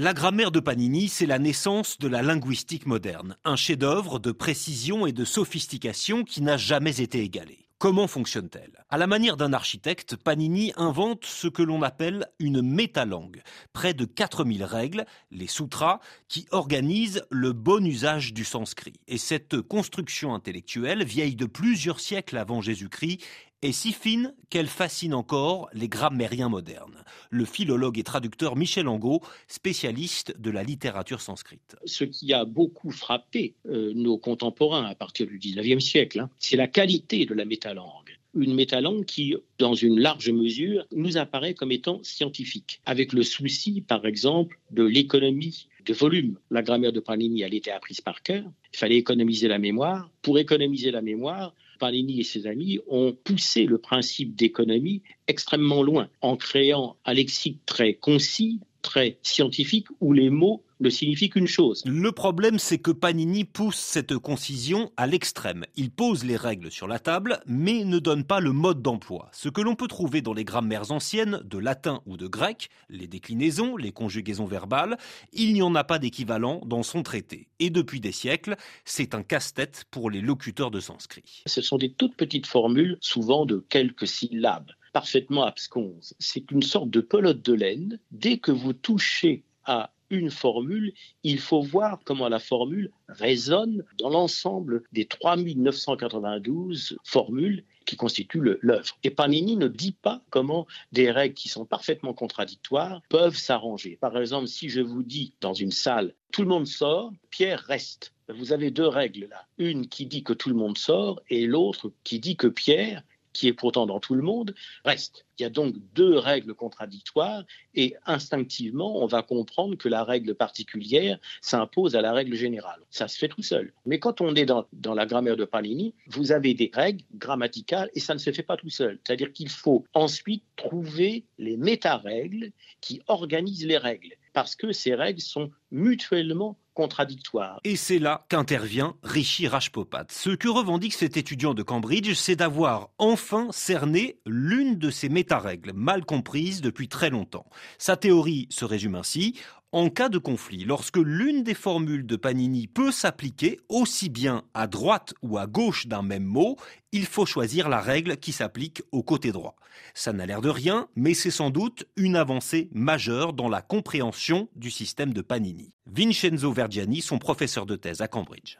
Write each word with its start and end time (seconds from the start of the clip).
La 0.00 0.14
grammaire 0.14 0.52
de 0.52 0.60
Panini, 0.60 1.08
c'est 1.08 1.26
la 1.26 1.40
naissance 1.40 1.98
de 1.98 2.06
la 2.06 2.22
linguistique 2.22 2.86
moderne, 2.86 3.36
un 3.44 3.56
chef-d'œuvre 3.56 4.20
de 4.20 4.30
précision 4.30 5.08
et 5.08 5.12
de 5.12 5.24
sophistication 5.24 6.22
qui 6.22 6.40
n'a 6.40 6.56
jamais 6.56 7.00
été 7.00 7.20
égalé. 7.20 7.68
Comment 7.78 8.06
fonctionne-t-elle? 8.06 8.84
À 8.90 8.96
la 8.96 9.08
manière 9.08 9.36
d'un 9.36 9.52
architecte, 9.52 10.14
Panini 10.14 10.72
invente 10.76 11.24
ce 11.24 11.48
que 11.48 11.62
l'on 11.62 11.82
appelle 11.82 12.26
une 12.38 12.62
métalangue, 12.62 13.42
près 13.72 13.92
de 13.92 14.04
4000 14.04 14.62
règles, 14.62 15.04
les 15.32 15.48
sutras, 15.48 15.98
qui 16.28 16.46
organisent 16.52 17.24
le 17.30 17.52
bon 17.52 17.84
usage 17.84 18.32
du 18.32 18.44
sanskrit. 18.44 19.00
Et 19.08 19.18
cette 19.18 19.60
construction 19.60 20.32
intellectuelle, 20.32 21.04
vieille 21.04 21.36
de 21.36 21.46
plusieurs 21.46 21.98
siècles 21.98 22.38
avant 22.38 22.60
Jésus-Christ, 22.60 23.24
est 23.62 23.72
si 23.72 23.92
fine 23.92 24.34
qu'elle 24.50 24.68
fascine 24.68 25.14
encore 25.14 25.68
les 25.72 25.88
grammairiens 25.88 26.48
modernes. 26.48 27.04
Le 27.30 27.44
philologue 27.44 27.98
et 27.98 28.04
traducteur 28.04 28.56
Michel 28.56 28.88
Angot, 28.88 29.20
spécialiste 29.48 30.38
de 30.40 30.50
la 30.50 30.62
littérature 30.62 31.20
sanscrite. 31.20 31.76
Ce 31.84 32.04
qui 32.04 32.32
a 32.32 32.44
beaucoup 32.44 32.90
frappé 32.90 33.54
euh, 33.66 33.92
nos 33.94 34.18
contemporains 34.18 34.84
à 34.84 34.94
partir 34.94 35.26
du 35.26 35.38
19e 35.38 35.80
siècle, 35.80 36.20
hein, 36.20 36.30
c'est 36.38 36.56
la 36.56 36.68
qualité 36.68 37.26
de 37.26 37.34
la 37.34 37.44
métalangue 37.44 38.18
une 38.34 38.54
métalangue 38.54 39.04
qui, 39.04 39.34
dans 39.58 39.74
une 39.74 39.98
large 39.98 40.30
mesure, 40.30 40.86
nous 40.94 41.16
apparaît 41.16 41.54
comme 41.54 41.72
étant 41.72 42.00
scientifique, 42.02 42.80
avec 42.84 43.12
le 43.12 43.22
souci, 43.22 43.80
par 43.80 44.06
exemple, 44.06 44.58
de 44.70 44.84
l'économie 44.84 45.66
de 45.88 45.94
volume. 45.94 46.38
La 46.50 46.62
grammaire 46.62 46.92
de 46.92 47.00
Panini, 47.00 47.42
elle 47.42 47.54
était 47.54 47.70
apprise 47.70 48.00
par 48.00 48.22
cœur. 48.22 48.44
Il 48.72 48.78
fallait 48.78 48.96
économiser 48.96 49.48
la 49.48 49.58
mémoire. 49.58 50.10
Pour 50.22 50.38
économiser 50.38 50.90
la 50.90 51.00
mémoire, 51.00 51.54
Panini 51.78 52.20
et 52.20 52.24
ses 52.24 52.46
amis 52.46 52.78
ont 52.88 53.12
poussé 53.24 53.64
le 53.64 53.78
principe 53.78 54.36
d'économie 54.36 55.02
extrêmement 55.26 55.82
loin, 55.82 56.08
en 56.20 56.36
créant 56.36 56.96
un 57.04 57.14
lexique 57.14 57.64
très 57.64 57.94
concis, 57.94 58.60
très 58.82 59.18
scientifique, 59.22 59.86
où 60.00 60.12
les 60.12 60.30
mots 60.30 60.62
ne 60.80 60.90
signifie 60.90 61.28
qu'une 61.28 61.46
chose. 61.46 61.82
Le 61.86 62.12
problème, 62.12 62.58
c'est 62.58 62.78
que 62.78 62.90
Panini 62.90 63.44
pousse 63.44 63.78
cette 63.78 64.16
concision 64.16 64.92
à 64.96 65.06
l'extrême. 65.06 65.64
Il 65.76 65.90
pose 65.90 66.24
les 66.24 66.36
règles 66.36 66.70
sur 66.70 66.86
la 66.86 66.98
table, 66.98 67.40
mais 67.46 67.84
ne 67.84 67.98
donne 67.98 68.24
pas 68.24 68.40
le 68.40 68.52
mode 68.52 68.82
d'emploi. 68.82 69.28
Ce 69.32 69.48
que 69.48 69.60
l'on 69.60 69.74
peut 69.74 69.88
trouver 69.88 70.22
dans 70.22 70.34
les 70.34 70.44
grammaires 70.44 70.92
anciennes, 70.92 71.40
de 71.44 71.58
latin 71.58 72.00
ou 72.06 72.16
de 72.16 72.26
grec, 72.26 72.68
les 72.88 73.06
déclinaisons, 73.06 73.76
les 73.76 73.92
conjugaisons 73.92 74.46
verbales, 74.46 74.96
il 75.32 75.52
n'y 75.52 75.62
en 75.62 75.74
a 75.74 75.84
pas 75.84 75.98
d'équivalent 75.98 76.60
dans 76.64 76.82
son 76.82 77.02
traité. 77.02 77.48
Et 77.58 77.70
depuis 77.70 78.00
des 78.00 78.12
siècles, 78.12 78.56
c'est 78.84 79.14
un 79.14 79.22
casse-tête 79.22 79.84
pour 79.90 80.10
les 80.10 80.20
locuteurs 80.20 80.70
de 80.70 80.80
sanskrit. 80.80 81.42
Ce 81.46 81.60
sont 81.60 81.78
des 81.78 81.92
toutes 81.92 82.16
petites 82.16 82.46
formules, 82.46 82.98
souvent 83.00 83.46
de 83.46 83.64
quelques 83.68 84.06
syllabes 84.06 84.70
parfaitement 84.98 85.44
absconses. 85.44 86.12
C'est 86.18 86.50
une 86.50 86.62
sorte 86.62 86.90
de 86.90 87.00
pelote 87.00 87.40
de 87.40 87.52
laine. 87.52 88.00
Dès 88.10 88.38
que 88.38 88.50
vous 88.50 88.72
touchez 88.72 89.44
à 89.64 89.92
une 90.10 90.32
formule, 90.32 90.92
il 91.22 91.38
faut 91.38 91.62
voir 91.62 92.00
comment 92.04 92.28
la 92.28 92.40
formule 92.40 92.90
résonne 93.08 93.84
dans 93.96 94.10
l'ensemble 94.10 94.82
des 94.90 95.06
3992 95.06 96.98
formules 97.04 97.62
qui 97.86 97.94
constituent 97.94 98.58
l'œuvre. 98.60 98.98
Et 99.04 99.10
Panini 99.10 99.56
ne 99.56 99.68
dit 99.68 99.92
pas 99.92 100.20
comment 100.30 100.66
des 100.90 101.12
règles 101.12 101.36
qui 101.36 101.48
sont 101.48 101.64
parfaitement 101.64 102.12
contradictoires 102.12 103.00
peuvent 103.08 103.36
s'arranger. 103.36 103.98
Par 104.00 104.18
exemple, 104.18 104.48
si 104.48 104.68
je 104.68 104.80
vous 104.80 105.04
dis 105.04 105.32
dans 105.40 105.54
une 105.54 105.70
salle, 105.70 106.12
tout 106.32 106.42
le 106.42 106.48
monde 106.48 106.66
sort, 106.66 107.12
Pierre 107.30 107.60
reste. 107.60 108.14
Vous 108.28 108.52
avez 108.52 108.72
deux 108.72 108.88
règles 108.88 109.28
là. 109.30 109.46
Une 109.58 109.86
qui 109.86 110.06
dit 110.06 110.24
que 110.24 110.32
tout 110.32 110.48
le 110.48 110.56
monde 110.56 110.76
sort 110.76 111.22
et 111.30 111.46
l'autre 111.46 111.92
qui 112.02 112.18
dit 112.18 112.36
que 112.36 112.48
Pierre 112.48 113.04
qui 113.32 113.48
est 113.48 113.52
pourtant 113.52 113.86
dans 113.86 114.00
tout 114.00 114.14
le 114.14 114.22
monde, 114.22 114.54
reste. 114.84 115.24
Il 115.38 115.42
y 115.42 115.46
a 115.46 115.50
donc 115.50 115.74
deux 115.94 116.18
règles 116.18 116.54
contradictoires 116.54 117.44
et 117.74 117.94
instinctivement, 118.06 119.02
on 119.02 119.06
va 119.06 119.22
comprendre 119.22 119.76
que 119.76 119.88
la 119.88 120.02
règle 120.02 120.34
particulière 120.34 121.18
s'impose 121.40 121.94
à 121.94 122.02
la 122.02 122.12
règle 122.12 122.34
générale. 122.34 122.80
Ça 122.90 123.06
se 123.06 123.18
fait 123.18 123.28
tout 123.28 123.42
seul. 123.42 123.72
Mais 123.86 123.98
quand 124.00 124.20
on 124.20 124.34
est 124.34 124.46
dans, 124.46 124.66
dans 124.72 124.94
la 124.94 125.06
grammaire 125.06 125.36
de 125.36 125.44
Panini, 125.44 125.94
vous 126.08 126.32
avez 126.32 126.54
des 126.54 126.70
règles 126.72 127.04
grammaticales 127.14 127.90
et 127.94 128.00
ça 128.00 128.14
ne 128.14 128.18
se 128.18 128.32
fait 128.32 128.42
pas 128.42 128.56
tout 128.56 128.70
seul. 128.70 128.98
C'est-à-dire 129.04 129.32
qu'il 129.32 129.48
faut 129.48 129.84
ensuite 129.94 130.42
trouver 130.56 131.24
les 131.38 131.56
méta-règles 131.56 132.50
qui 132.80 133.00
organisent 133.06 133.66
les 133.66 133.78
règles 133.78 134.14
parce 134.38 134.54
que 134.54 134.70
ces 134.70 134.94
règles 134.94 135.20
sont 135.20 135.50
mutuellement 135.72 136.56
contradictoires. 136.72 137.58
Et 137.64 137.74
c'est 137.74 137.98
là 137.98 138.24
qu'intervient 138.28 138.94
Rishi 139.02 139.48
Rajpopat. 139.48 140.06
Ce 140.10 140.30
que 140.30 140.46
revendique 140.46 140.92
cet 140.92 141.16
étudiant 141.16 141.54
de 141.54 141.64
Cambridge, 141.64 142.14
c'est 142.14 142.36
d'avoir 142.36 142.90
enfin 142.98 143.48
cerné 143.50 144.20
l'une 144.26 144.78
de 144.78 144.90
ces 144.90 145.08
méta-règles, 145.08 145.72
mal 145.72 146.04
comprises 146.04 146.60
depuis 146.60 146.86
très 146.86 147.10
longtemps. 147.10 147.46
Sa 147.78 147.96
théorie 147.96 148.46
se 148.48 148.64
résume 148.64 148.94
ainsi. 148.94 149.36
En 149.70 149.90
cas 149.90 150.08
de 150.08 150.16
conflit, 150.16 150.64
lorsque 150.64 150.96
l'une 150.96 151.42
des 151.42 151.52
formules 151.52 152.06
de 152.06 152.16
Panini 152.16 152.66
peut 152.66 152.90
s'appliquer 152.90 153.60
aussi 153.68 154.08
bien 154.08 154.44
à 154.54 154.66
droite 154.66 155.12
ou 155.20 155.36
à 155.36 155.46
gauche 155.46 155.88
d'un 155.88 156.00
même 156.00 156.24
mot, 156.24 156.56
il 156.90 157.04
faut 157.04 157.26
choisir 157.26 157.68
la 157.68 157.82
règle 157.82 158.16
qui 158.16 158.32
s'applique 158.32 158.82
au 158.92 159.02
côté 159.02 159.30
droit. 159.30 159.56
Ça 159.92 160.14
n'a 160.14 160.24
l'air 160.24 160.40
de 160.40 160.48
rien, 160.48 160.88
mais 160.96 161.12
c'est 161.12 161.30
sans 161.30 161.50
doute 161.50 161.84
une 161.96 162.16
avancée 162.16 162.70
majeure 162.72 163.34
dans 163.34 163.50
la 163.50 163.60
compréhension 163.60 164.48
du 164.56 164.70
système 164.70 165.12
de 165.12 165.20
Panini. 165.20 165.74
Vincenzo 165.84 166.50
Vergiani, 166.50 167.02
son 167.02 167.18
professeur 167.18 167.66
de 167.66 167.76
thèse 167.76 168.00
à 168.00 168.08
Cambridge. 168.08 168.56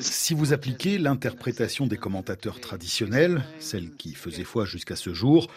Si 0.00 0.34
vous 0.34 0.52
appliquez 0.54 0.98
l'interprétation 0.98 1.86
des 1.86 1.96
commentateurs 1.98 2.60
traditionnels, 2.60 3.44
celle 3.58 3.90
qui 3.90 4.14
faisait 4.14 4.44
foi 4.44 4.64
jusqu'à 4.64 4.96
ce 4.96 5.12
jour, 5.12 5.48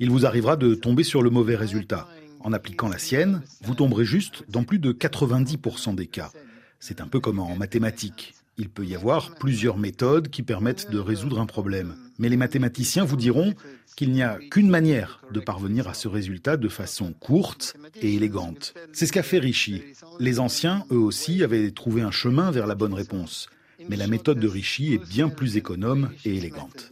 il 0.00 0.10
vous 0.10 0.24
arrivera 0.24 0.56
de 0.56 0.74
tomber 0.74 1.04
sur 1.04 1.22
le 1.22 1.28
mauvais 1.28 1.56
résultat. 1.56 2.08
En 2.40 2.54
appliquant 2.54 2.88
la 2.88 2.98
sienne, 2.98 3.42
vous 3.62 3.74
tomberez 3.74 4.06
juste 4.06 4.44
dans 4.48 4.64
plus 4.64 4.78
de 4.78 4.92
90% 4.92 5.94
des 5.94 6.06
cas. 6.06 6.32
C'est 6.78 7.02
un 7.02 7.06
peu 7.06 7.20
comme 7.20 7.38
en 7.38 7.54
mathématiques. 7.54 8.34
Il 8.56 8.70
peut 8.70 8.86
y 8.86 8.94
avoir 8.94 9.34
plusieurs 9.34 9.76
méthodes 9.76 10.28
qui 10.28 10.42
permettent 10.42 10.90
de 10.90 10.98
résoudre 10.98 11.38
un 11.38 11.46
problème. 11.46 11.94
Mais 12.18 12.30
les 12.30 12.38
mathématiciens 12.38 13.04
vous 13.04 13.16
diront 13.16 13.54
qu'il 13.94 14.12
n'y 14.12 14.22
a 14.22 14.38
qu'une 14.50 14.70
manière 14.70 15.20
de 15.32 15.40
parvenir 15.40 15.86
à 15.86 15.94
ce 15.94 16.08
résultat 16.08 16.56
de 16.56 16.68
façon 16.68 17.12
courte 17.12 17.76
et 18.00 18.14
élégante. 18.14 18.74
C'est 18.92 19.04
ce 19.04 19.12
qu'a 19.12 19.22
fait 19.22 19.38
Rishi. 19.38 19.82
Les 20.18 20.40
anciens, 20.40 20.84
eux 20.90 20.98
aussi, 20.98 21.42
avaient 21.42 21.70
trouvé 21.72 22.00
un 22.00 22.10
chemin 22.10 22.50
vers 22.50 22.66
la 22.66 22.74
bonne 22.74 22.94
réponse. 22.94 23.50
Mais 23.88 23.96
la 23.96 24.06
méthode 24.06 24.38
de 24.38 24.48
Rishi 24.48 24.94
est 24.94 25.08
bien 25.08 25.28
plus 25.28 25.56
économe 25.56 26.10
et 26.24 26.36
élégante. 26.36 26.90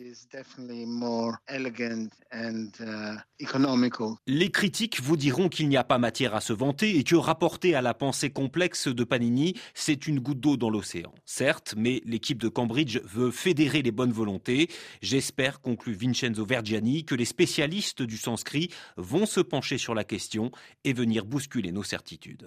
Les 4.26 4.50
critiques 4.50 5.00
vous 5.00 5.16
diront 5.16 5.48
qu'il 5.48 5.68
n'y 5.68 5.76
a 5.76 5.84
pas 5.84 5.98
matière 5.98 6.34
à 6.34 6.40
se 6.40 6.52
vanter 6.52 6.98
et 6.98 7.04
que 7.04 7.16
rapporté 7.16 7.74
à 7.74 7.82
la 7.82 7.94
pensée 7.94 8.30
complexe 8.30 8.88
de 8.88 9.04
Panini, 9.04 9.54
c'est 9.74 10.06
une 10.06 10.20
goutte 10.20 10.40
d'eau 10.40 10.56
dans 10.56 10.70
l'océan. 10.70 11.12
Certes, 11.24 11.74
mais 11.76 12.02
l'équipe 12.04 12.38
de 12.38 12.48
Cambridge 12.48 13.00
veut 13.04 13.30
fédérer 13.30 13.82
les 13.82 13.92
bonnes 13.92 14.12
volontés. 14.12 14.68
J'espère, 15.02 15.60
conclut 15.60 15.94
Vincenzo 15.94 16.44
Vergiani, 16.44 17.04
que 17.04 17.14
les 17.14 17.24
spécialistes 17.24 18.02
du 18.02 18.16
sanskrit 18.16 18.70
vont 18.96 19.26
se 19.26 19.40
pencher 19.40 19.78
sur 19.78 19.94
la 19.94 20.04
question 20.04 20.50
et 20.84 20.92
venir 20.92 21.24
bousculer 21.24 21.72
nos 21.72 21.82
certitudes. 21.82 22.46